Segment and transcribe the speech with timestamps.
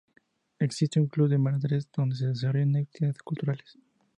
[0.57, 3.77] Existe un Club de Madres donde se desarrollan actividades culturales.